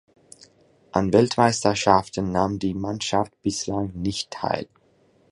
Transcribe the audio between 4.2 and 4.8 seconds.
teil.